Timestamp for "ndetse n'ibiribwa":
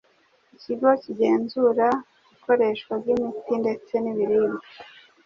3.63-4.65